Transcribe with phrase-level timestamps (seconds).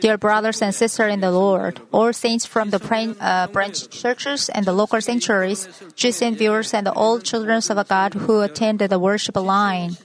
[0.00, 4.66] Dear brothers and sisters in the Lord, all saints from the branch uh, churches and
[4.66, 9.96] the local sanctuaries, Christian viewers, and all children of God who attend the worship line.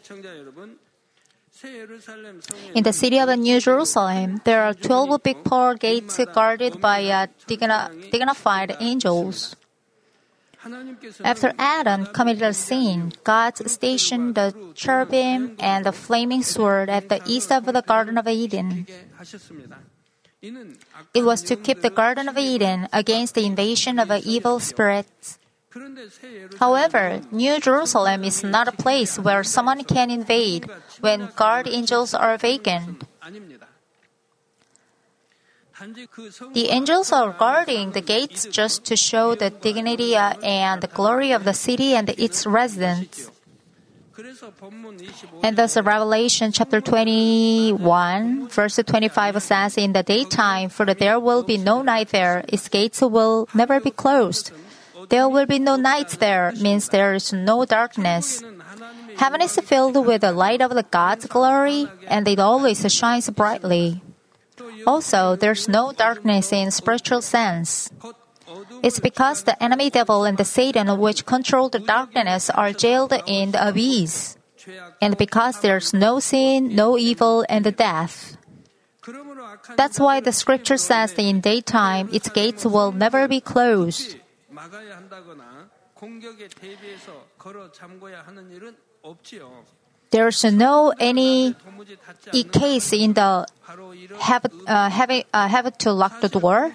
[2.74, 7.06] In the city of the New Jerusalem, there are 12 big pearl gates guarded by
[7.06, 9.56] uh, dignified angels.
[11.24, 17.22] After Adam committed a sin, God stationed the cherubim and the flaming sword at the
[17.26, 18.86] east of the Garden of Eden.
[21.14, 25.40] It was to keep the Garden of Eden against the invasion of evil spirits.
[26.60, 30.70] However, New Jerusalem is not a place where someone can invade
[31.00, 33.04] when guard angels are vacant.
[36.54, 41.32] The angels are guarding the gates just to show the dignity uh, and the glory
[41.32, 43.32] of the city and its residents.
[45.42, 51.42] And thus, uh, Revelation chapter 21, verse 25 says, In the daytime, for there will
[51.42, 54.52] be no night there, its gates will never be closed.
[55.10, 58.44] There will be no night there, means there is no darkness.
[59.18, 64.02] Heaven is filled with the light of the God's glory, and it always shines brightly.
[64.86, 67.90] Also, there's no darkness in spiritual sense.
[68.84, 73.52] It's because the enemy devil and the Satan which control the darkness are jailed in
[73.52, 74.38] the abyss.
[75.02, 78.38] And because there's no sin, no evil, and death.
[79.76, 84.18] That's why the scripture says that in daytime its gates will never be closed
[90.12, 91.56] there's no any
[92.52, 93.48] case in the
[94.20, 96.74] have, uh, having, uh, to lock the door.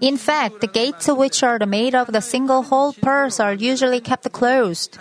[0.00, 4.30] In fact, the gates which are made of the single whole purse are usually kept
[4.32, 4.98] closed.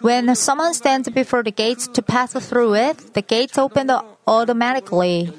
[0.00, 3.90] When someone stands before the gates to pass through it, the gates open
[4.26, 5.32] automatically.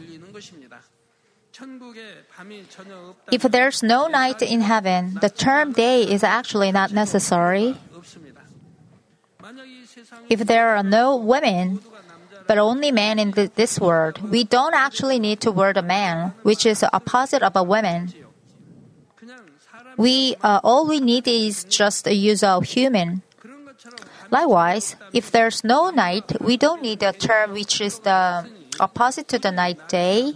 [3.32, 7.76] If there's no night in heaven, the term day is actually not necessary.
[10.30, 11.82] If there are no women,
[12.48, 16.66] but only men in this world, we don't actually need to word a man, which
[16.66, 18.14] is the opposite of a woman.
[19.98, 23.22] We uh, all we need is just a use of human.
[24.32, 28.48] Likewise, if there's no night, we don't need a term which is the
[28.80, 30.34] opposite to the night day.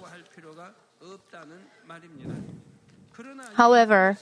[3.53, 4.17] However,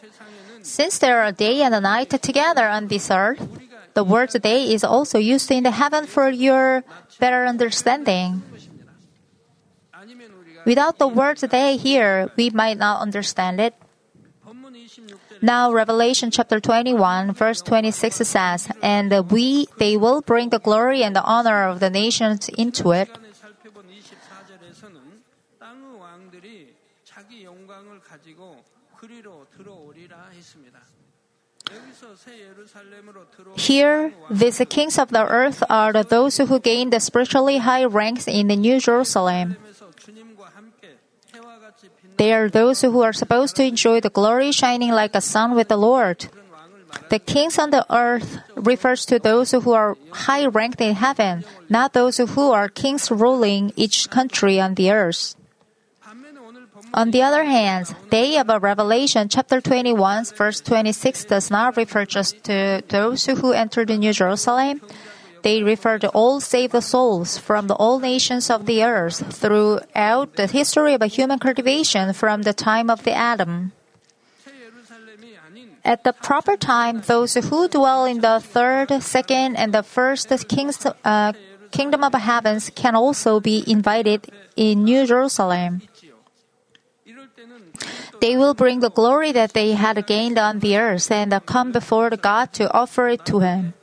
[0.62, 3.42] since there are day and night together on this earth,
[3.94, 6.84] the word day is also used in the heaven for your
[7.20, 8.44] better understanding.
[10.66, 13.74] Without the word day here, we might not understand it.
[15.42, 21.16] Now Revelation chapter 21 verse 26 says, And we, they will bring the glory and
[21.16, 23.10] the honor of the nations into it,
[33.58, 38.48] Here, these kings of the earth are those who gain the spiritually high ranks in
[38.48, 39.58] the New Jerusalem.
[42.18, 45.70] They are those who are supposed to enjoy the glory shining like a sun with
[45.70, 46.30] the Lord.
[47.10, 51.94] The kings on the earth refers to those who are high ranked in heaven, not
[51.94, 55.36] those who are kings ruling each country on the earth.
[56.94, 62.44] On the other hand, day of Revelation chapter 21 verse 26 does not refer just
[62.44, 64.82] to those who enter the New Jerusalem.
[65.42, 70.48] They refer to all saved souls from the all nations of the earth throughout the
[70.48, 73.72] history of human cultivation from the time of the Adam.
[75.84, 80.86] At the proper time, those who dwell in the third, second, and the first kings,
[81.04, 81.34] uh,
[81.72, 85.82] kingdom of heavens can also be invited in New Jerusalem.
[88.20, 92.10] They will bring the glory that they had gained on the earth and come before
[92.12, 93.74] God to offer it to Him.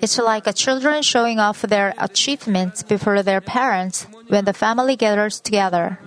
[0.00, 5.98] It's like children showing off their achievements before their parents when the family gathers together.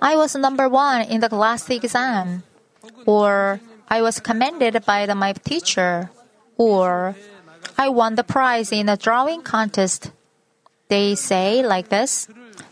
[0.00, 2.42] I was number one in the class exam,
[3.06, 6.10] or I was commended by the, my teacher,
[6.56, 7.14] or
[7.76, 10.10] I won the prize in a drawing contest
[10.88, 12.28] they say like this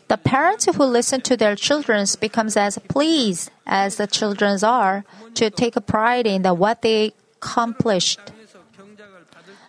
[0.08, 5.04] The parents who listen to their children becomes as pleased as the children are
[5.34, 8.20] to take pride in the, what they accomplished.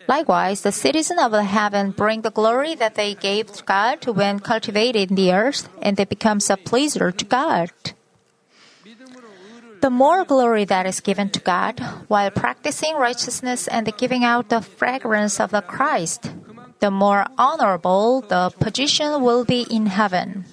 [0.08, 5.10] Likewise, the citizens of heaven bring the glory that they gave to God when cultivated
[5.10, 7.72] in the earth, and they become a pleaser to God.
[9.82, 14.62] The more glory that is given to God while practicing righteousness and giving out the
[14.62, 16.32] fragrance of the Christ,
[16.80, 20.46] the more honorable the position will be in heaven.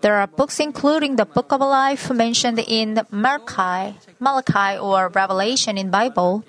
[0.00, 5.90] There are books including the Book of Life mentioned in Malachi, Malachi or Revelation in
[5.90, 6.44] Bible.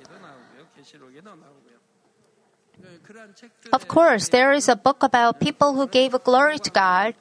[3.71, 7.15] Of course, there is a book about people who gave glory to God,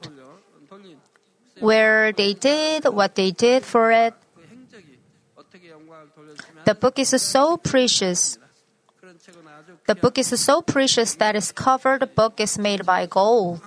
[1.59, 4.13] where they did what they did for it.
[6.65, 8.37] The book is so precious.
[9.87, 13.61] The book is so precious that its cover, book, is made by gold.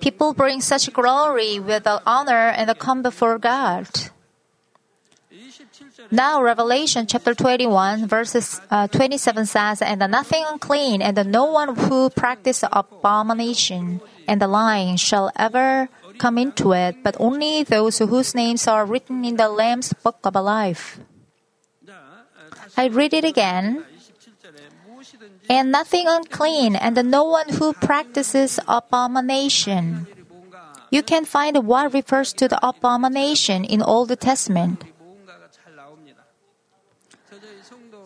[0.00, 3.88] People bring such glory with the honor and the come before God.
[6.10, 12.10] Now, Revelation chapter 21, verses uh, 27 says, And nothing unclean, and no one who
[12.10, 15.88] practices abomination and lying shall ever
[16.18, 20.34] come into it, but only those whose names are written in the Lamb's Book of
[20.34, 21.00] Life.
[22.76, 23.84] I read it again.
[25.48, 30.06] And nothing unclean, and no one who practices abomination.
[30.90, 34.84] You can find what refers to the abomination in Old Testament.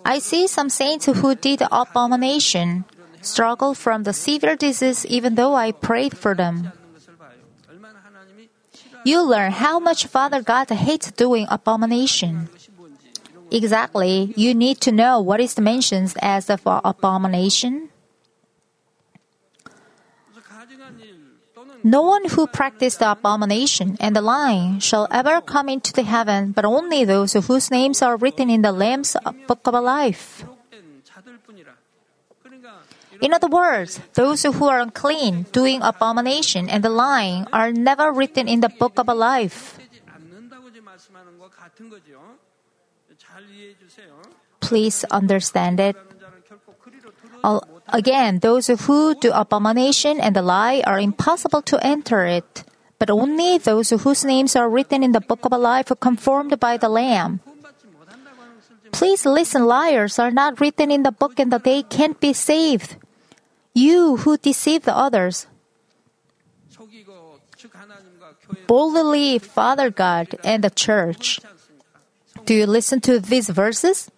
[0.05, 2.85] I see some saints who did abomination,
[3.21, 6.73] struggle from the severe disease even though I prayed for them
[9.05, 12.49] you learn how much Father God hates doing abomination.
[13.51, 17.91] Exactly, you need to know what is mentioned as the abomination.
[21.85, 26.53] No one who practiced the abomination and the lying shall ever come into the heaven,
[26.53, 29.17] but only those whose names are written in the Lamb's
[29.49, 30.45] book of life.
[33.21, 38.61] In other words, those who are unclean, doing abomination, and lying are never written in
[38.61, 39.79] the book of life.
[44.61, 45.97] Please understand it.
[47.89, 52.65] Again, those who do abomination and lie are impossible to enter it,
[52.99, 56.77] but only those whose names are written in the book of life are confirmed by
[56.77, 57.41] the Lamb.
[58.93, 62.97] Please listen, liars are not written in the book and they can't be saved.
[63.75, 65.47] You who deceive the others.
[68.67, 71.41] Boldly, Father God and the church.
[72.45, 74.11] Do you listen to these verses?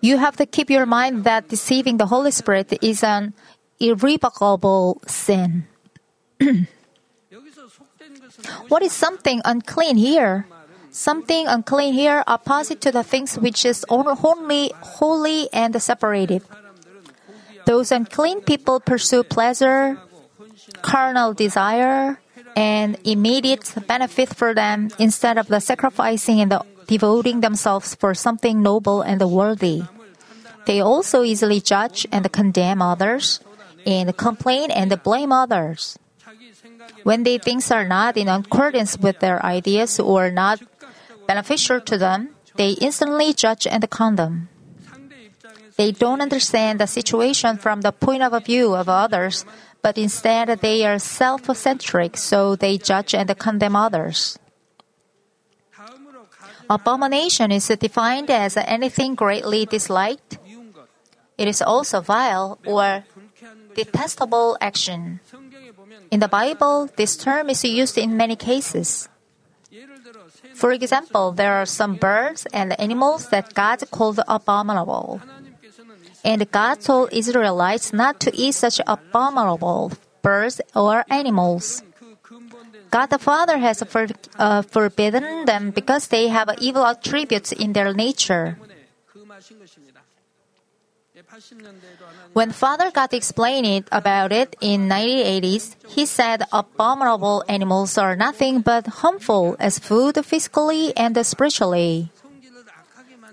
[0.00, 3.34] You have to keep your mind that deceiving the Holy Spirit is an
[3.80, 5.66] irrevocable sin.
[8.68, 10.46] what is something unclean here?
[10.98, 16.42] Something unclean here opposite to the things which is only holy and separated.
[17.66, 20.02] Those unclean people pursue pleasure,
[20.82, 22.18] carnal desire,
[22.56, 28.60] and immediate benefit for them instead of the sacrificing and the devoting themselves for something
[28.60, 29.82] noble and worthy.
[30.66, 33.38] They also easily judge and condemn others,
[33.86, 35.96] and complain and blame others.
[37.04, 40.58] When they things are not in accordance with their ideas or not
[41.28, 44.48] beneficial to them, they instantly judge and condemn.
[45.76, 49.44] They don't understand the situation from the point of view of others,
[49.80, 54.40] but instead they are self centric, so they judge and condemn others.
[56.68, 60.38] Abomination is defined as anything greatly disliked.
[61.38, 63.04] It is also vile or
[63.76, 65.20] detestable action.
[66.10, 69.08] In the Bible, this term is used in many cases.
[70.58, 75.20] For example, there are some birds and animals that God called abominable.
[76.24, 81.82] And God told Israelites not to eat such abominable birds or animals.
[82.90, 87.94] God the Father has for, uh, forbidden them because they have evil attributes in their
[87.94, 88.58] nature.
[92.32, 98.86] When Father got explaining about it in 1980s, he said abominable animals are nothing but
[99.02, 102.10] harmful as food physically and spiritually.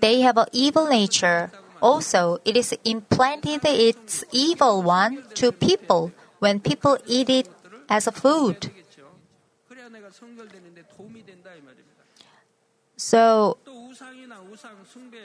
[0.00, 1.50] They have an evil nature.
[1.80, 7.48] Also, it is implanted its evil one to people when people eat it
[7.88, 8.70] as a food.
[12.96, 13.58] So,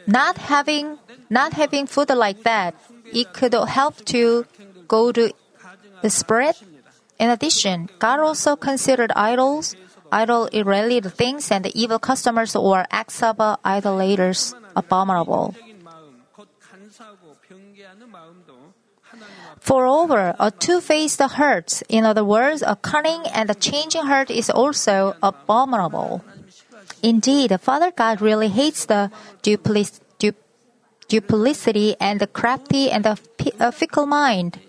[0.07, 0.99] not having
[1.31, 4.45] not having food like that, it could help to
[4.87, 5.31] go to
[6.03, 6.55] the spread.
[7.17, 9.75] In addition, God also considered idols,
[10.11, 15.55] idol related things, and evil customers or acts of idolaters abominable.
[19.69, 24.49] Moreover, a two faced heart, in other words, a cunning and a changing heart, is
[24.49, 26.23] also abominable.
[27.01, 29.11] Indeed, Father God really hates the
[29.43, 30.00] duplicitous
[31.11, 33.19] duplicity and the crafty and the
[33.75, 34.59] fickle mind.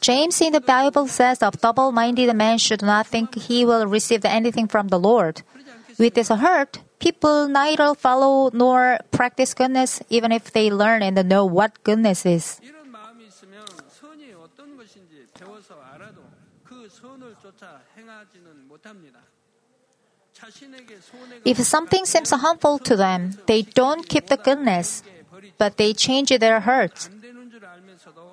[0.00, 4.24] James in the Bible says of double minded man should not think he will receive
[4.24, 5.42] anything from the Lord.
[5.98, 11.44] With this hurt, people neither follow nor practice goodness even if they learn and know
[11.44, 12.56] what goodness is.
[21.44, 25.02] If something seems harmful to them, they don't keep the goodness,
[25.58, 27.10] but they change their hearts.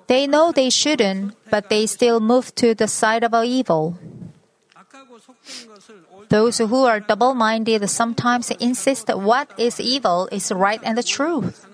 [0.06, 3.98] They know they shouldn't, but they still move to the side of evil.
[6.28, 11.66] Those who are double minded sometimes insist what is evil is right and the truth.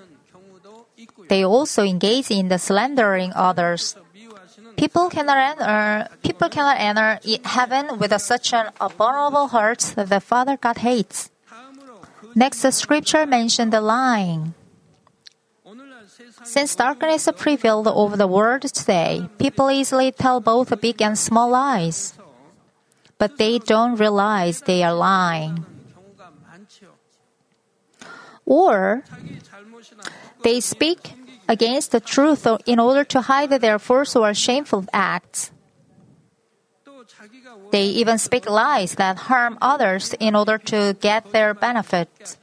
[1.28, 3.96] They also engage in the slandering others.
[4.76, 10.57] People cannot enter, people cannot enter heaven with such an abominable heart that the Father
[10.57, 11.31] God hates.
[12.35, 14.54] Next, the scripture mentioned the lying.
[16.43, 22.14] Since darkness prevailed over the world today, people easily tell both big and small lies.
[23.19, 25.64] But they don't realize they are lying.
[28.45, 29.04] Or
[30.43, 31.14] they speak
[31.48, 35.50] against the truth in order to hide their false or shameful acts.
[37.70, 42.36] They even speak lies that harm others in order to get their benefit.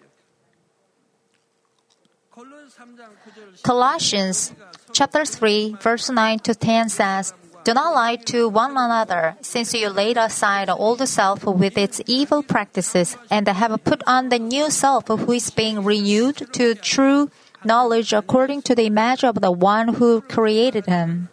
[3.63, 4.53] Colossians
[4.91, 9.89] chapter 3 verse 9 to 10 says, do not lie to one another, since you
[9.89, 14.71] laid aside the old self with its evil practices, and have put on the new
[14.71, 17.29] self who is being renewed to true
[17.63, 21.29] knowledge according to the image of the one who created him.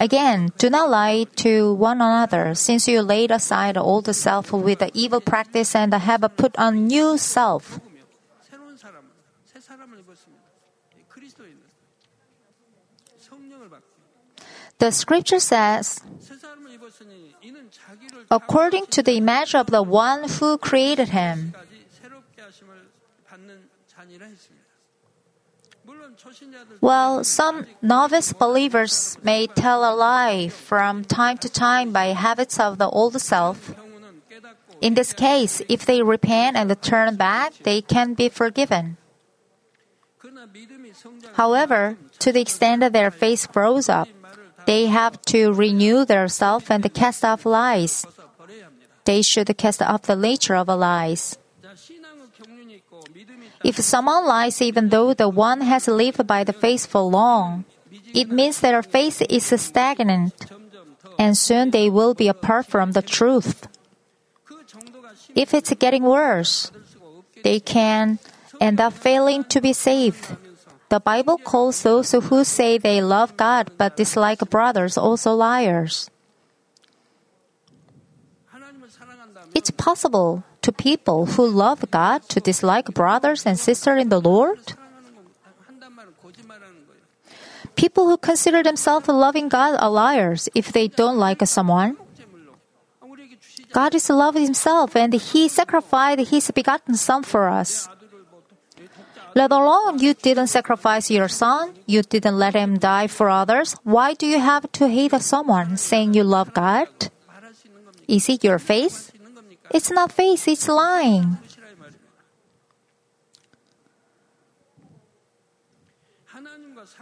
[0.00, 4.80] Again, do not lie to one another, since you laid aside the old self with
[4.80, 7.78] the evil practice and have put on new self.
[14.78, 16.00] The scripture says,
[18.30, 21.54] according to the image of the one who created him.
[26.80, 32.78] While some novice believers may tell a lie from time to time by habits of
[32.78, 33.74] the old self,
[34.80, 38.96] in this case, if they repent and turn back, they can be forgiven.
[41.34, 44.08] However, to the extent that their faith grows up,
[44.66, 48.06] they have to renew their self and cast off lies.
[49.04, 51.38] They should cast off the nature of lies.
[53.64, 57.64] If someone lies even though the one has lived by the faith for long,
[58.12, 60.34] it means that their faith is stagnant,
[61.18, 63.66] and soon they will be apart from the truth.
[65.34, 66.70] If it's getting worse,
[67.42, 68.18] they can
[68.60, 70.36] end up failing to be saved.
[70.90, 76.10] The Bible calls those who say they love God but dislike brothers also liars.
[79.54, 84.72] It's possible to people who love God to dislike brothers and sisters in the Lord?
[87.76, 91.96] People who consider themselves loving God are liars if they don't like someone.
[93.72, 97.88] God is love himself and he sacrificed his begotten son for us.
[99.34, 103.74] Let alone you didn't sacrifice your son, you didn't let him die for others.
[103.82, 106.88] Why do you have to hate someone saying you love God?
[108.06, 109.13] Is it your faith?
[109.74, 111.36] It's not faith, it's lying.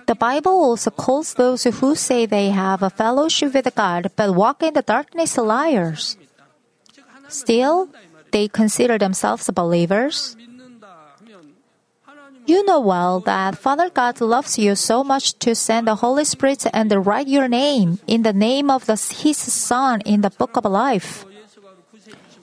[0.06, 4.62] The Bible also calls those who say they have a fellowship with God but walk
[4.62, 6.16] in the darkness liars.
[7.28, 7.88] Still,
[8.30, 10.34] they consider themselves believers.
[12.46, 16.66] You know well that Father God loves you so much to send the Holy Spirit
[16.72, 20.64] and write your name in the name of the, His Son in the book of
[20.64, 21.24] life.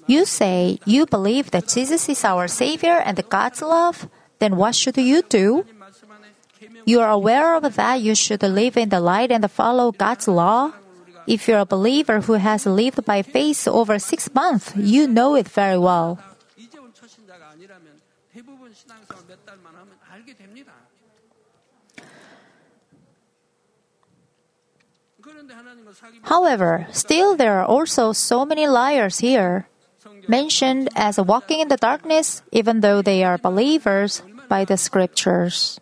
[0.09, 4.09] You say you believe that Jesus is our Savior and God's love,
[4.41, 5.69] then what should you do?
[6.83, 10.73] You are aware of that you should live in the light and follow God's law.
[11.27, 15.47] If you're a believer who has lived by faith over six months, you know it
[15.47, 16.17] very well.
[26.23, 29.68] However, still there are also so many liars here
[30.29, 35.79] mentioned as walking in the darkness, even though they are believers by the scriptures.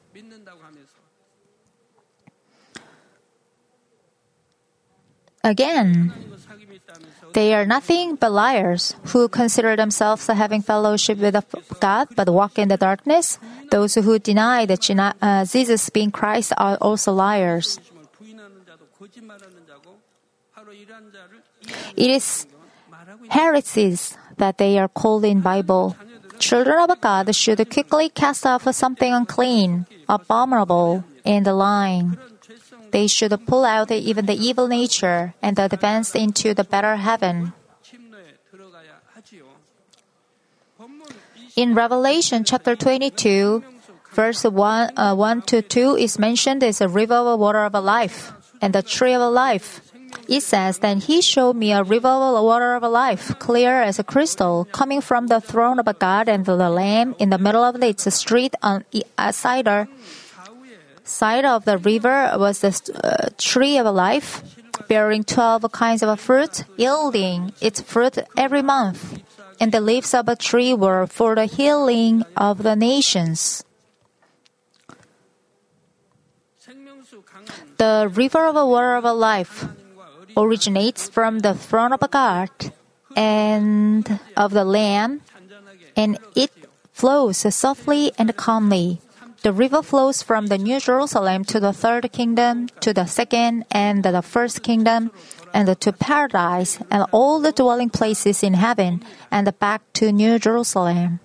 [5.43, 6.11] Again,
[7.33, 11.37] they are nothing but liars who consider themselves having fellowship with
[11.79, 13.39] God but walk in the darkness.
[13.69, 14.81] Those who deny that
[15.21, 17.79] uh, Jesus being Christ are also liars.
[21.95, 22.47] It is
[23.29, 25.95] heresies that they are called in Bible.
[26.39, 32.17] Children of God should quickly cast off something unclean, abominable, and the line.
[32.91, 37.53] They should pull out even the evil nature and advance into the better heaven.
[41.55, 43.63] In Revelation chapter 22,
[44.13, 48.31] verse 1, uh, 1 to 2 is mentioned as a river of water of life
[48.61, 49.81] and the tree of life.
[50.27, 54.03] It says, Then he showed me a river of water of life, clear as a
[54.03, 58.13] crystal, coming from the throne of God and the Lamb in the middle of its
[58.13, 59.87] street on the uh, cider.
[61.03, 64.43] Side of the river was the uh, tree of life,
[64.89, 69.21] bearing twelve kinds of fruit, yielding its fruit every month.
[69.59, 73.63] And the leaves of a tree were for the healing of the nations.
[77.77, 79.65] The river of water of life
[80.37, 82.49] originates from the throne of God
[83.15, 85.21] and of the Lamb,
[85.95, 86.51] and it
[86.93, 89.01] flows softly and calmly.
[89.41, 94.03] The river flows from the New Jerusalem to the third kingdom, to the second and
[94.03, 95.11] the first kingdom,
[95.53, 101.19] and to paradise and all the dwelling places in heaven, and back to New Jerusalem.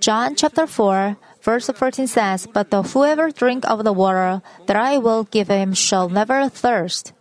[0.00, 5.24] John chapter 4, verse 14 says, But whoever drink of the water that I will
[5.24, 7.12] give him shall never thirst.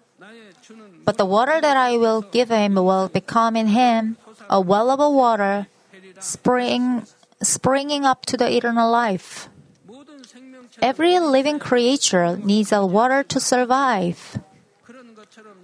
[1.08, 4.18] But the water that I will give him will become in him
[4.50, 5.72] a well of water
[6.20, 7.08] spring,
[7.42, 9.48] springing up to the eternal life.
[10.82, 14.38] Every living creature needs a water to survive.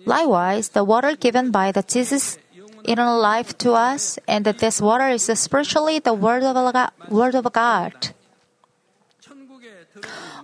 [0.06, 2.40] Likewise, the water given by the Jesus
[2.88, 7.36] eternal life to us, and that this water is spiritually the word of God, word
[7.36, 8.16] of God.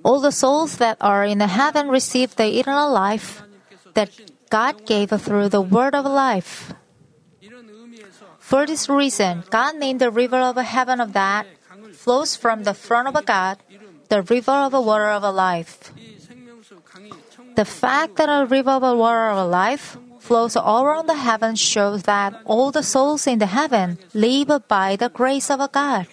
[0.04, 3.43] All the souls that are in the heaven receive the eternal life
[3.93, 4.12] that
[4.50, 6.74] God gave through the word of life.
[8.40, 11.46] For this reason, God named the river of heaven of that
[11.94, 13.58] flows from the throne of God,
[14.10, 15.94] the river of water of life.
[17.56, 22.04] The fact that a river of water of life flows all around the heaven shows
[22.04, 26.08] that all the souls in the heaven live by the grace of God.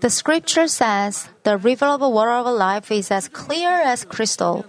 [0.00, 4.64] The scripture says the river of water of life is as clear as crystal.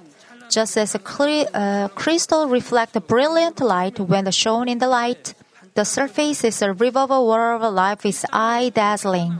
[0.51, 5.33] Just as a uh, crystal reflects brilliant light when shown in the light,
[5.75, 9.39] the surface is a of water of life is eye-dazzling.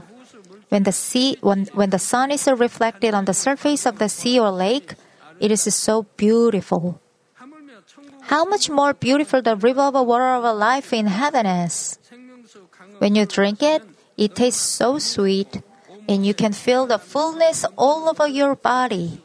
[0.70, 4.40] When the sea, when, when the sun is reflected on the surface of the sea
[4.40, 4.94] or lake,
[5.38, 6.98] it is so beautiful.
[8.22, 11.98] How much more beautiful the river of water of life in heaven is!
[13.00, 13.82] When you drink it,
[14.16, 15.60] it tastes so sweet,
[16.08, 19.20] and you can feel the fullness all over your body.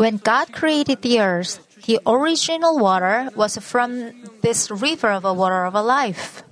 [0.00, 5.68] When God created the earth, the original water was from this river of a water
[5.68, 6.42] of a life.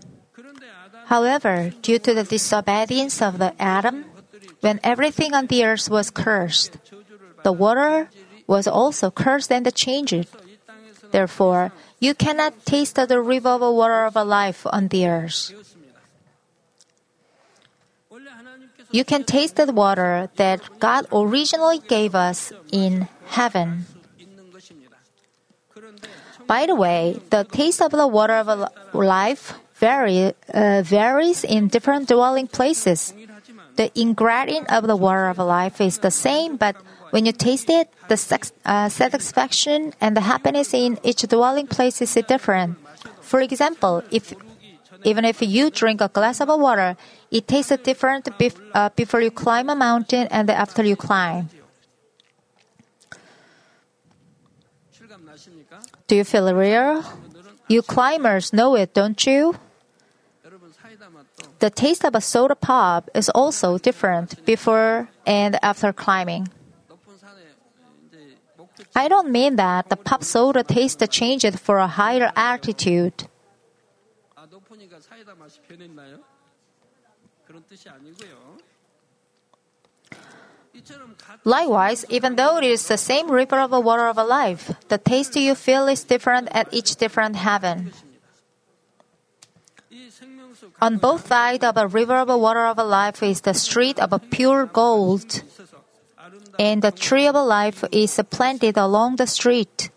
[1.09, 4.05] However, due to the disobedience of the Adam,
[4.61, 6.77] when everything on the earth was cursed,
[7.43, 8.11] the water
[8.47, 10.29] was also cursed and changed.
[11.11, 15.57] Therefore, you cannot taste the river of a water of a life on the earth.
[18.91, 23.87] you can taste the water that God originally gave us in heaven.
[26.47, 32.09] By the way, the taste of the water of life vary, uh, varies in different
[32.09, 33.13] dwelling places.
[33.77, 36.75] The ingredient of the water of life is the same, but
[37.11, 42.01] when you taste it, the sex, uh, satisfaction and the happiness in each dwelling place
[42.01, 42.77] is different.
[43.21, 44.33] For example, if
[45.05, 46.97] even if you drink a glass of water,
[47.31, 51.49] it tastes different bef- uh, before you climb a mountain and after you climb.
[56.07, 57.05] Do you feel real?
[57.69, 59.55] You climbers know it, don't you?
[61.61, 66.49] The taste of a soda pop is also different before and after climbing.
[68.97, 73.28] I don't mean that the pop soda taste changes for a higher altitude.
[81.45, 85.37] Likewise, even though it is the same river of the water of life, the taste
[85.37, 87.93] you feel is different at each different heaven.
[90.81, 94.19] On both sides of a river of water of life is the street of a
[94.19, 95.43] pure gold,
[96.59, 99.91] and the tree of life is planted along the street.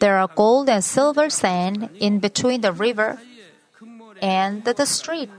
[0.00, 3.18] There are gold and silver sand in between the river
[4.20, 5.30] and the street.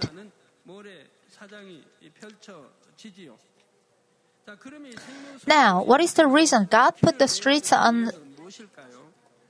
[5.48, 8.12] Now, what is the reason God put the streets on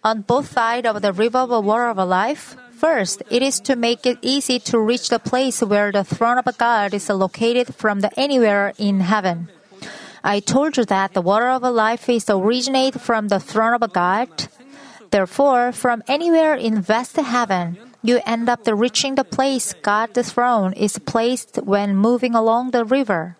[0.03, 2.55] on both sides of the river of water of life?
[2.71, 6.57] First, it is to make it easy to reach the place where the throne of
[6.57, 9.49] God is located from the anywhere in heaven.
[10.23, 14.29] I told you that the water of life is originate from the throne of God.
[15.11, 20.73] Therefore, from anywhere in vast heaven, you end up reaching the place God the throne
[20.73, 23.37] is placed when moving along the river.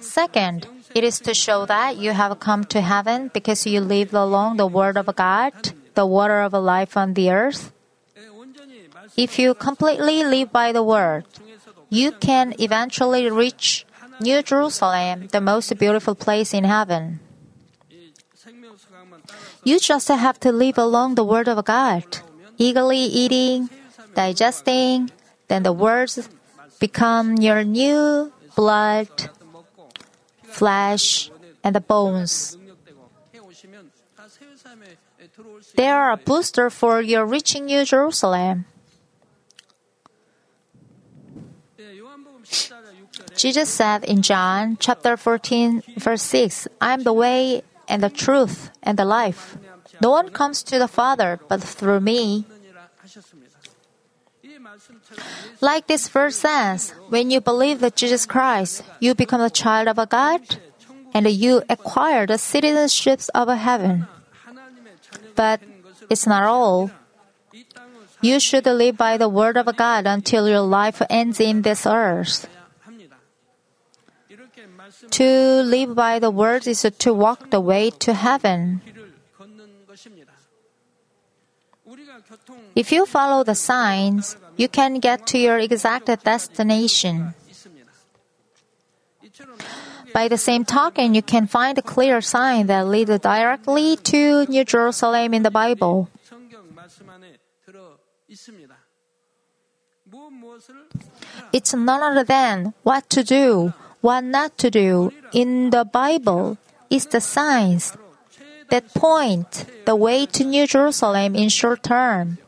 [0.00, 4.56] Second, it is to show that you have come to heaven because you lived along
[4.56, 5.52] the word of God,
[5.94, 7.72] the water of life on the earth.
[9.16, 11.24] If you completely live by the word,
[11.88, 13.86] you can eventually reach
[14.20, 17.20] New Jerusalem, the most beautiful place in heaven.
[19.64, 22.04] You just have to live along the word of God
[22.58, 23.70] eagerly eating,
[24.14, 25.10] digesting,
[25.48, 26.28] then the words
[26.78, 29.08] become your new blood,
[30.42, 31.30] flesh,
[31.64, 32.58] and the bones.
[35.74, 38.66] They are a booster for your reaching New Jerusalem.
[43.36, 48.70] Jesus said in John chapter 14, verse 6, I am the way and the truth
[48.82, 49.56] and the life.
[50.00, 52.44] No one comes to the Father but through me.
[55.60, 59.98] Like this verse says, when you believe that Jesus Christ, you become a child of
[59.98, 60.40] a God
[61.14, 64.06] and you acquire the citizenships of heaven.
[65.34, 65.60] But
[66.10, 66.90] it's not all.
[68.20, 72.48] You should live by the word of God until your life ends in this earth.
[75.10, 78.82] To live by the word is to walk the way to heaven.
[82.78, 87.34] If you follow the signs, you can get to your exact destination.
[90.14, 94.62] By the same token, you can find a clear sign that leads directly to New
[94.62, 96.08] Jerusalem in the Bible.
[101.52, 106.58] It's none other than what to do, what not to do in the Bible
[106.90, 107.98] is the signs
[108.70, 112.38] that point the way to New Jerusalem in short term.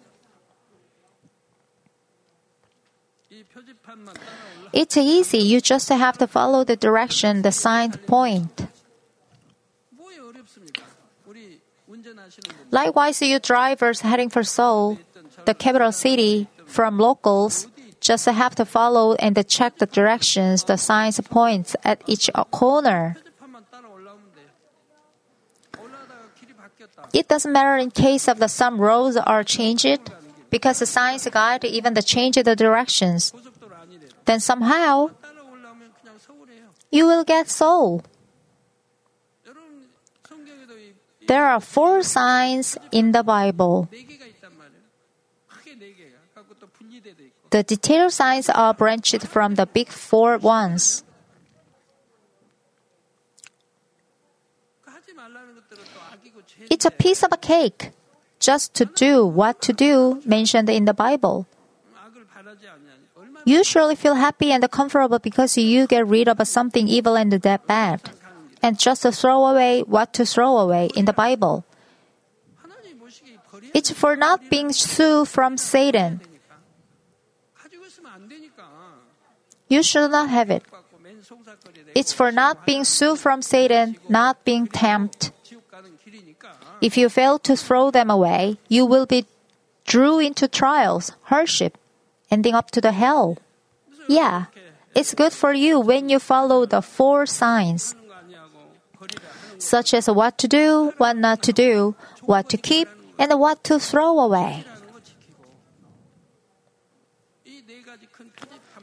[4.72, 5.38] It's easy.
[5.38, 8.66] You just have to follow the direction the sign point.
[12.70, 14.98] Likewise, you drivers heading for Seoul,
[15.44, 17.66] the capital city, from locals,
[18.00, 23.16] just have to follow and check the directions the signs points at each corner.
[27.12, 29.98] It doesn't matter in case of the some roads are changed
[30.48, 33.32] because the signs guide even the change the directions
[34.30, 35.10] then somehow
[36.92, 38.02] you will get Seoul.
[41.26, 43.88] There are four signs in the Bible.
[47.50, 51.02] The detailed signs are branched from the big four ones.
[56.70, 57.90] It's a piece of a cake,
[58.38, 61.46] just to do what to do mentioned in the Bible.
[63.44, 67.66] You surely feel happy and comfortable because you get rid of something evil and that
[67.66, 68.10] bad,
[68.62, 71.64] and just throw away what to throw away in the Bible.
[73.74, 76.20] It's for not being sued from Satan.
[79.68, 80.64] You should not have it.
[81.94, 85.32] It's for not being sued from Satan, not being tempted.
[86.80, 89.26] If you fail to throw them away, you will be
[89.86, 91.76] drew into trials, hardship,
[92.30, 93.38] ending up to the hell.
[94.08, 94.46] Yeah,
[94.94, 97.94] it's good for you when you follow the four signs,
[99.58, 102.88] such as what to do, what not to do, what to keep,
[103.18, 104.64] and what to throw away.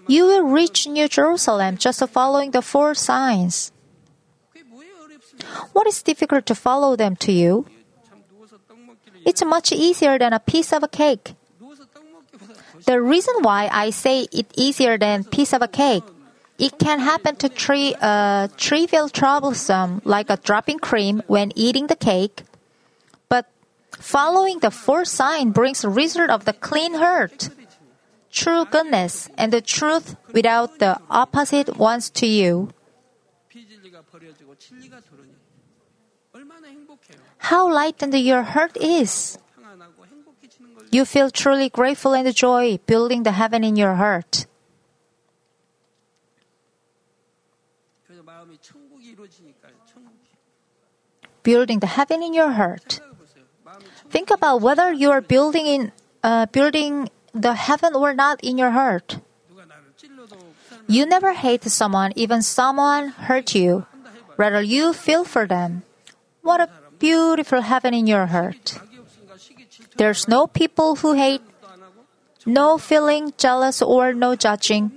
[0.08, 3.72] You will reach New Jerusalem just following the four signs.
[5.74, 7.66] What is difficult to follow them to you?
[9.26, 11.36] It's much easier than a piece of a cake
[12.88, 16.08] the reason why I say it easier than piece of a cake,
[16.58, 21.88] it can happen to treat a uh, trivial troublesome like a dropping cream when eating
[21.88, 22.44] the cake,
[23.28, 23.46] but
[24.00, 27.50] following the fourth sign brings result of the clean heart,
[28.32, 32.72] true goodness, and the truth without the opposite ones to you.
[37.52, 39.38] How lightened your heart is!
[40.92, 44.46] you feel truly grateful and joy building the heaven in your heart.
[51.44, 53.00] Building the heaven in your heart.
[54.10, 55.92] Think about whether you are building in
[56.24, 59.20] uh, building the heaven or not in your heart.
[60.88, 63.86] You never hate someone, even someone hurt you.
[64.38, 65.84] Rather, you feel for them.
[66.42, 68.80] What a beautiful heaven in your heart.
[69.98, 71.42] There's no people who hate,
[72.46, 74.92] no feeling jealous or no judging.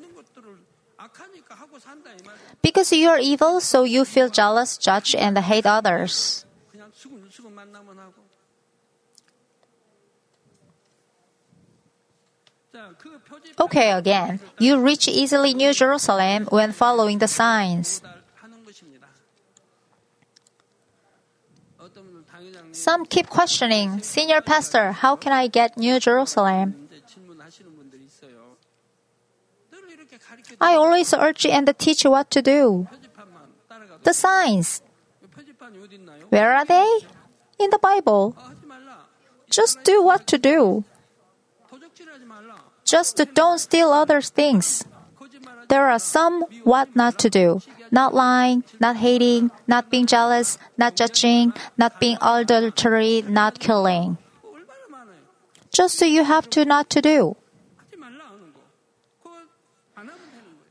[2.62, 6.44] Because you are evil, so you feel jealous, judge, and hate others.
[13.58, 18.02] Okay, again, you reach easily New Jerusalem when following the signs.
[22.80, 26.88] Some keep questioning, Senior Pastor, how can I get New Jerusalem?
[30.58, 32.88] I always urge and teach what to do.
[34.02, 34.80] The signs.
[36.30, 36.88] Where are they?
[37.58, 38.34] In the Bible.
[39.50, 40.84] Just do what to do.
[42.84, 44.86] Just don't steal others' things.
[45.68, 47.60] There are some what not to do
[47.90, 54.18] not lying, not hating, not being jealous, not judging, not being adultery, not killing.
[55.72, 57.36] Just so you have to not to do.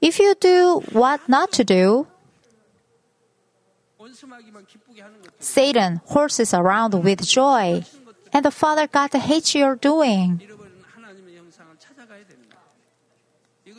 [0.01, 2.07] If you do what not to do,
[5.39, 7.83] Satan horses around with joy,
[8.33, 10.41] and the Father God hates your doing.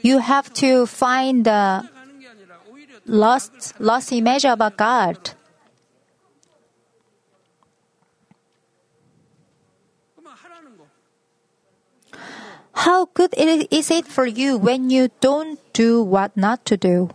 [0.02, 1.88] You have to find the
[3.10, 5.30] lost, lost image about God.
[12.72, 17.10] How good is it for you when you don't do what not to do?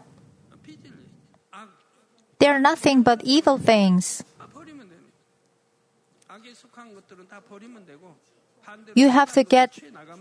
[2.38, 4.24] They are nothing but evil things.
[8.94, 9.80] You have to get,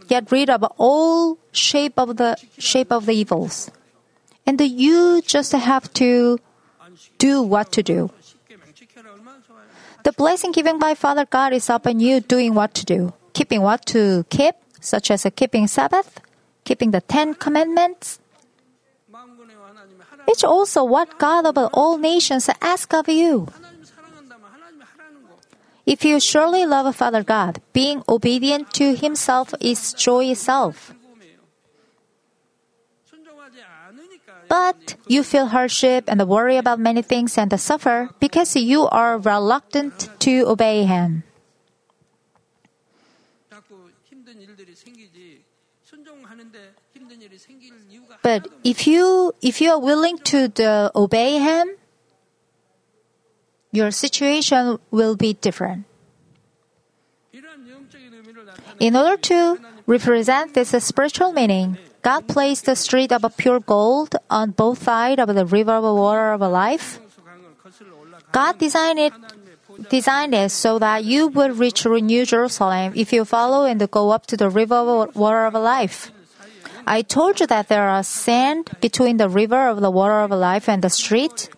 [0.09, 3.71] get rid of all shape of the shape of the evils.
[4.46, 6.38] And you just have to
[7.18, 8.11] do what to do.
[10.04, 13.87] The blessing given by Father God is upon you doing what to do, keeping what
[13.87, 16.20] to keep, such as keeping Sabbath,
[16.64, 18.20] keeping the Ten Commandments.
[20.28, 23.48] It's also what God of all nations asks of you.
[25.87, 30.94] If you surely love Father God, being obedient to Himself is joy itself.
[34.55, 40.07] But you feel hardship and worry about many things and suffer because you are reluctant
[40.21, 41.25] to obey Him.
[48.23, 51.75] But if you if you are willing to the, obey Him,
[53.73, 55.83] your situation will be different.
[58.79, 64.51] In order to represent this spiritual meaning, God placed a street of pure gold on
[64.51, 67.01] both sides of the river of water of life.
[68.31, 69.12] God designed it
[69.88, 74.27] designed it so that you would reach New Jerusalem if you follow and go up
[74.27, 76.12] to the river of water of life.
[76.87, 80.69] I told you that there are sand between the river of the water of life
[80.69, 81.49] and the street.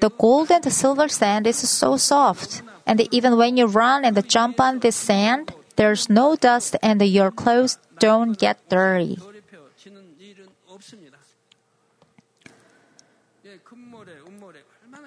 [0.00, 4.28] The gold and the silver sand is so soft, and even when you run and
[4.28, 9.18] jump on this sand, there's no dust and your clothes don't get dirty.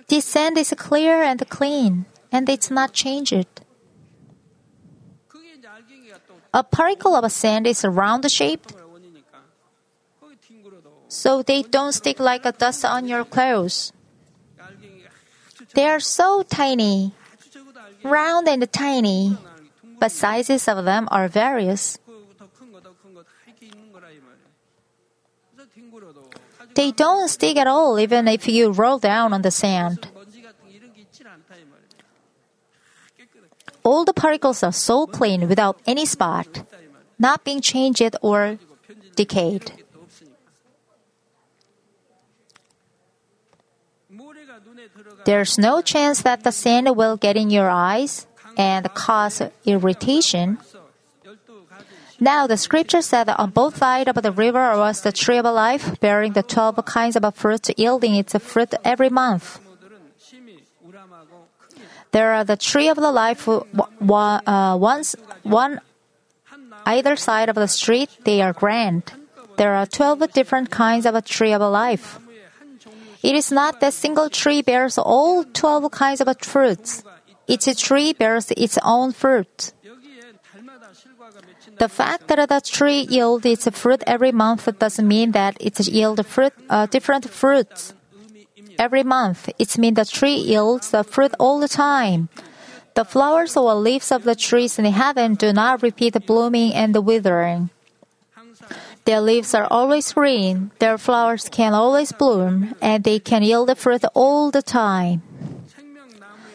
[0.09, 3.45] This sand is clear and clean, and it's not changed.
[6.51, 8.73] A particle of sand is round shaped,
[11.07, 13.93] so they don't stick like a dust on your clothes.
[15.75, 17.13] They are so tiny,
[18.03, 19.37] round and tiny,
[19.99, 21.99] but sizes of them are various.
[26.75, 30.07] They don't stick at all, even if you roll down on the sand.
[33.83, 36.63] All the particles are so clean without any spot,
[37.17, 38.59] not being changed or
[39.15, 39.71] decayed.
[45.25, 48.27] There's no chance that the sand will get in your eyes
[48.57, 50.57] and cause irritation
[52.19, 55.45] now the scripture said that on both sides of the river was the tree of
[55.45, 59.59] life, bearing the twelve kinds of fruit, yielding its fruit every month.
[62.11, 65.79] There are the tree of the life uh, once, one
[66.85, 68.09] either side of the street.
[68.25, 69.13] They are grand.
[69.57, 72.19] There are twelve different kinds of a tree of life.
[73.21, 77.03] It is not that single tree bears all twelve kinds of fruits.
[77.47, 79.73] Each tree bears its own fruit.
[81.79, 86.21] The fact that the tree yields its fruit every month doesn't mean that it yields
[86.27, 87.93] fruit, uh, different fruits
[88.77, 89.49] every month.
[89.57, 92.27] It means the tree yields the fruit all the time.
[92.95, 96.93] The flowers or leaves of the trees in heaven do not repeat the blooming and
[96.93, 97.69] the withering.
[99.05, 103.75] Their leaves are always green, their flowers can always bloom, and they can yield the
[103.75, 105.23] fruit all the time.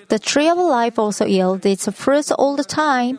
[0.09, 3.19] The tree of life also yields its fruits all the time.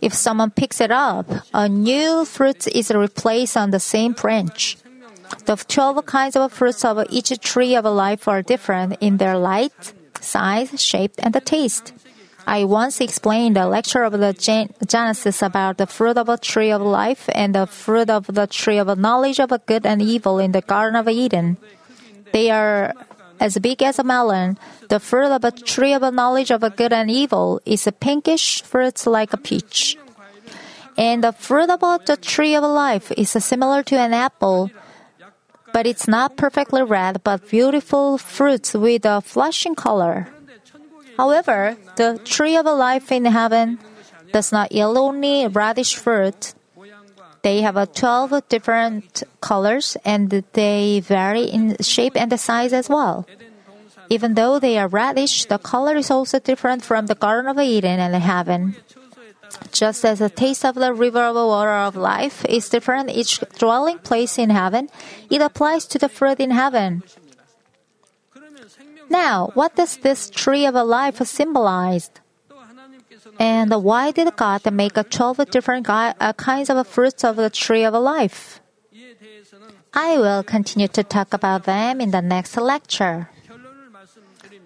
[0.00, 4.76] If someone picks it up, a new fruit is replaced on the same branch.
[5.46, 9.92] The 12 kinds of fruits of each tree of life are different in their light,
[10.20, 11.92] size, shape, and the taste.
[12.46, 14.32] I once explained a lecture of the
[14.86, 18.78] Genesis about the fruit of a tree of life and the fruit of the tree
[18.78, 21.56] of knowledge of good and evil in the Garden of Eden.
[22.32, 22.94] They are
[23.40, 24.58] as big as a melon.
[24.88, 29.06] The fruit of a tree of knowledge of good and evil is a pinkish fruit
[29.06, 29.96] like a peach.
[30.96, 34.70] And the fruit of the tree of life is similar to an apple
[35.76, 40.26] but it's not perfectly red, but beautiful fruits with a flashing color.
[41.18, 43.78] However, the tree of life in heaven
[44.32, 46.55] does not yield only reddish fruit.
[47.46, 53.24] They have 12 different colors and they vary in shape and size as well.
[54.10, 58.00] Even though they are reddish, the color is also different from the Garden of Eden
[58.00, 58.74] and heaven.
[59.70, 64.00] Just as the taste of the river of water of life is different each dwelling
[64.00, 64.90] place in heaven,
[65.30, 67.04] it applies to the fruit in heaven.
[69.08, 72.10] Now, what does this tree of life symbolize?
[73.38, 77.94] And why did God make 12 different uh, kinds of fruits of the tree of
[77.94, 78.60] life?
[79.92, 83.30] I will continue to talk about them in the next lecture.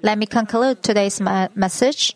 [0.03, 2.15] Let me conclude today's message.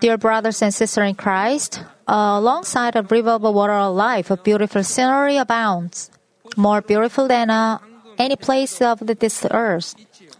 [0.00, 4.84] Dear brothers and sisters in Christ, alongside a river of water of life, a beautiful
[4.84, 6.10] scenery abounds,
[6.56, 7.78] more beautiful than uh,
[8.18, 9.94] any place of this earth.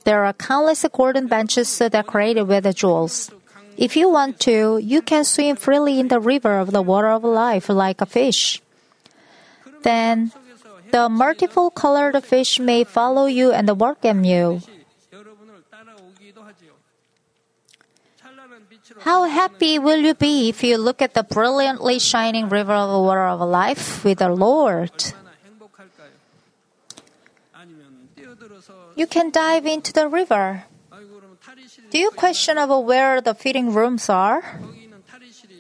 [0.05, 3.31] There are countless golden benches decorated with jewels.
[3.77, 7.25] If you want to, you can swim freely in the river of the water of
[7.25, 8.63] life like a fish.
[9.83, 10.33] Then,
[10.91, 14.63] the multiple colored fish may follow you and welcome you.
[19.01, 22.99] How happy will you be if you look at the brilliantly shining river of the
[22.99, 25.13] water of life with the Lord?
[28.95, 30.65] You can dive into the river.
[31.97, 34.45] Do you question about where the feeding rooms are?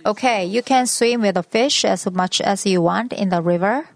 [0.05, 3.88] Okay, you can swim with the fish as much as you want in the river.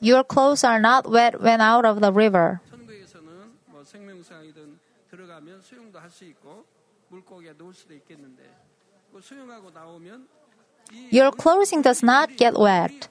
[0.00, 2.60] Your clothes are not wet when out of the river.
[11.10, 13.06] Your clothing does not get wet.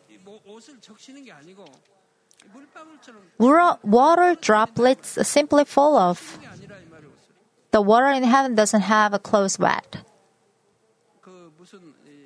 [3.39, 6.37] Water droplets simply fall off.
[7.73, 9.97] The water in heaven doesn't have a clothes wet.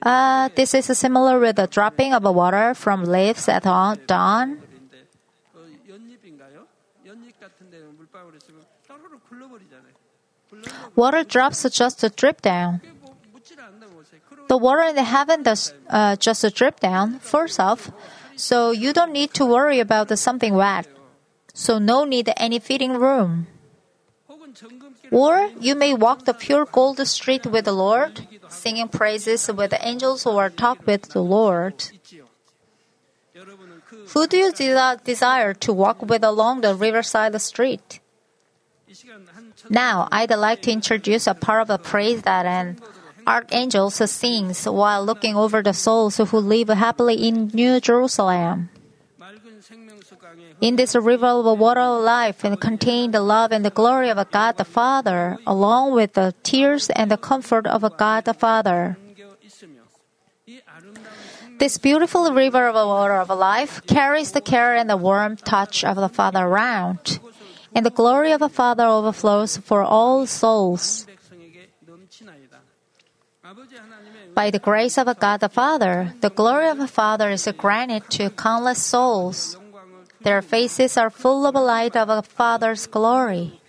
[0.02, 4.62] Uh, this is similar with the dropping of water from leaves at dawn.
[10.96, 12.82] Water drops just a drip down.
[14.50, 17.90] The water in the heaven does uh, just a drip down, first off,
[18.36, 20.88] so you don't need to worry about something wet.
[21.54, 23.48] So no need any feeding room.
[25.12, 29.88] Or you may walk the pure gold street with the Lord, singing praises with the
[29.88, 31.84] angels or talk with the Lord.
[34.14, 38.00] Who do you desire to walk with along the riverside street?
[39.70, 42.80] Now, I'd like to introduce a part of the praise that an
[43.26, 48.70] archangel sings while looking over the souls who live happily in New Jerusalem.
[50.60, 54.18] In this river of water of life and contain the love and the glory of
[54.32, 58.98] God the Father, along with the tears and the comfort of God the Father.
[61.60, 65.96] This beautiful river of water of life carries the care and the warm touch of
[65.96, 67.20] the Father around
[67.78, 71.06] and the glory of the Father overflows for all souls.
[74.34, 78.30] By the grace of God the Father, the glory of the Father is granted to
[78.32, 79.58] countless souls.
[80.28, 83.62] Their faces are full of the light of the Father's glory.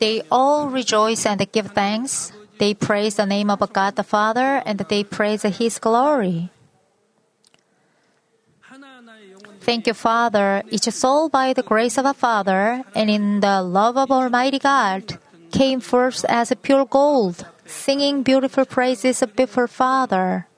[0.00, 2.32] They all rejoice and give thanks.
[2.56, 6.48] They praise the name of God the Father and they praise His glory.
[9.60, 10.62] Thank you, Father.
[10.70, 15.20] Each soul, by the grace of our Father and in the love of Almighty God,
[15.52, 20.48] came forth as pure gold, singing beautiful praises before Father.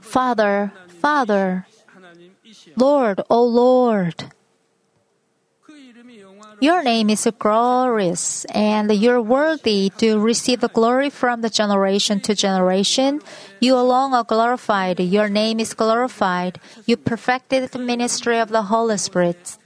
[0.00, 1.66] Father, Father,
[2.76, 4.32] Lord, O Lord.
[6.60, 12.34] Your name is glorious, and you're worthy to receive the glory from the generation to
[12.34, 13.20] generation.
[13.60, 15.00] You alone are glorified.
[15.00, 16.58] Your name is glorified.
[16.86, 19.58] You perfected the ministry of the Holy Spirit.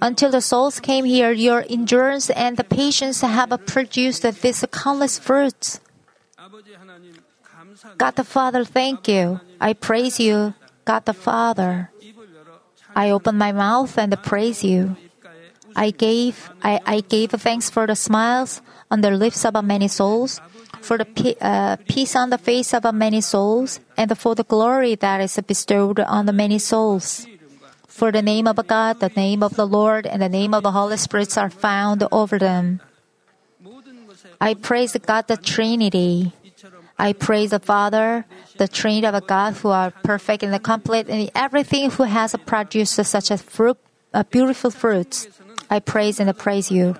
[0.00, 5.78] Until the souls came here, your endurance and the patience have produced these countless fruits.
[7.98, 9.40] God the Father, thank you.
[9.60, 11.90] I praise you, God the Father.
[12.94, 14.96] I open my mouth and praise you.
[15.74, 20.40] I gave I, I gave thanks for the smiles on the lips of many souls,
[20.80, 25.20] for the uh, peace on the face of many souls, and for the glory that
[25.20, 27.26] is bestowed on the many souls.
[27.88, 30.72] For the name of God, the name of the Lord, and the name of the
[30.72, 32.80] Holy Spirit are found over them.
[34.40, 36.32] I praise God the Trinity.
[37.02, 38.24] I praise the Father,
[38.58, 43.32] the Trinity of God who are perfect and complete in everything who has produced such
[43.32, 43.76] a fruit,
[44.14, 45.26] uh, beautiful fruits.
[45.68, 46.94] I praise and praise you.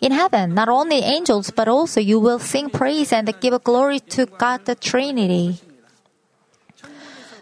[0.00, 4.26] In heaven, not only angels, but also you will sing praise and give glory to
[4.26, 5.62] God the Trinity.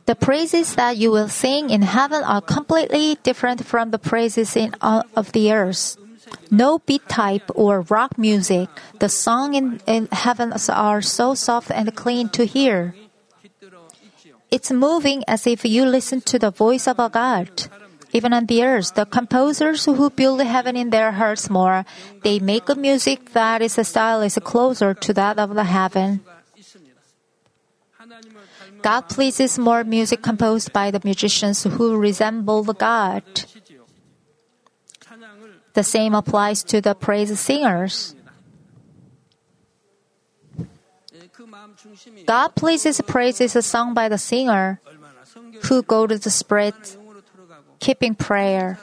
[0.04, 4.76] The praises that you will sing in heaven are completely different from the praises in,
[4.82, 5.96] uh, of the earth.
[6.50, 8.68] No beat type or rock music.
[8.98, 12.94] The song in, in heaven are so soft and clean to hear.
[14.50, 17.48] It's moving as if you listen to the voice of a God.
[18.12, 21.86] Even on the earth, the composers who build heaven in their hearts more,
[22.22, 26.20] they make a music that is a style is closer to that of the heaven.
[28.82, 33.24] God pleases more music composed by the musicians who resemble the God.
[35.72, 38.14] The same applies to the praise singers.
[42.26, 44.80] God pleases praises song by the singer
[45.64, 46.74] who go to the spread
[47.80, 48.78] keeping prayer.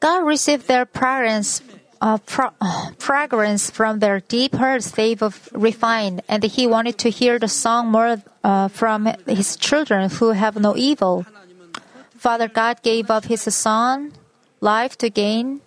[0.00, 1.62] God received their fragrance,
[2.00, 2.52] uh, pro-
[2.98, 8.22] fragrance from their deep hearts they've refined, and He wanted to hear the song more
[8.44, 11.24] uh, from His children who have no evil.
[12.16, 14.12] Father God gave up His Son,
[14.60, 15.62] life to gain.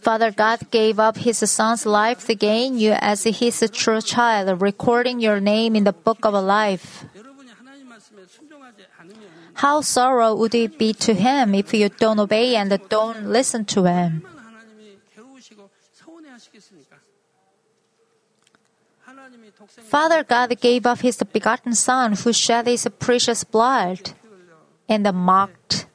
[0.00, 5.18] Father God gave up His Son's life to gain you as His true child, recording
[5.18, 7.04] your name in the book of life.
[9.56, 13.84] How sorrow would it be to him if you don't obey and don't listen to
[13.84, 14.22] him?
[19.84, 24.12] Father God gave up his begotten Son who shed his precious blood
[24.88, 25.86] and mocked,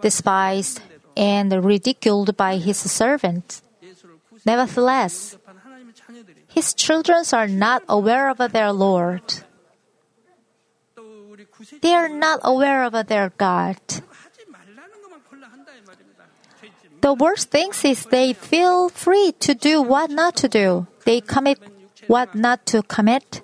[0.00, 0.80] despised,
[1.16, 3.62] and ridiculed by his servants.
[4.46, 5.36] Nevertheless,
[6.48, 9.44] his children are not aware of their Lord.
[11.82, 13.76] They are not aware of their God.
[17.02, 20.86] The worst thing is they feel free to do what not to do.
[21.04, 21.58] They commit
[22.06, 23.42] what not to commit.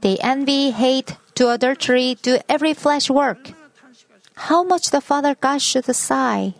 [0.00, 3.50] They envy, hate, do adultery, do every flesh work.
[4.36, 6.54] How much the Father God should sigh.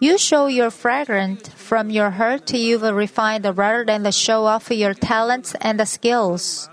[0.00, 4.46] You show your fragrant from your heart you will refine the rather than the show
[4.46, 6.68] off your talents and the skills.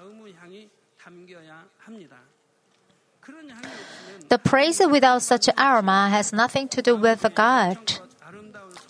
[4.31, 7.75] The praise without such aroma has nothing to do with God.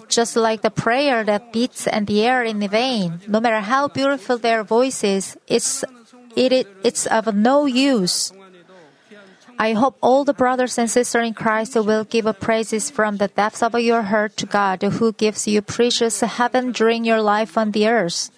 [0.08, 4.38] Just like the prayer that beats in the air in vain, no matter how beautiful
[4.38, 5.84] their voice is, it's,
[6.36, 8.32] it, it's of no use.
[9.58, 13.64] I hope all the brothers and sisters in Christ will give praises from the depths
[13.64, 17.88] of your heart to God who gives you precious heaven during your life on the
[17.88, 18.30] earth.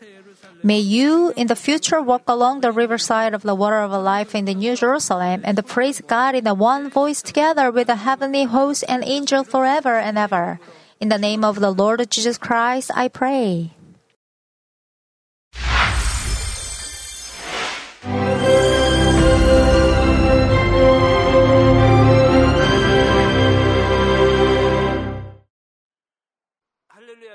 [0.65, 4.45] May you in the future walk along the riverside of the water of life in
[4.45, 8.85] the New Jerusalem and praise God in the one voice together with the heavenly host
[8.87, 10.61] and angel forever and ever.
[11.01, 13.75] In the name of the Lord Jesus Christ, I pray.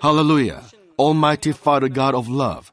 [0.01, 0.65] Hallelujah!
[0.99, 2.73] Almighty Father God of love